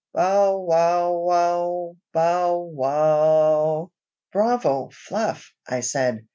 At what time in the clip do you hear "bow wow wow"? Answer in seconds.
0.15-1.95